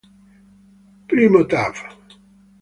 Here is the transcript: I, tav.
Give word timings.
I, 1.25 1.29
tav. 1.53 1.83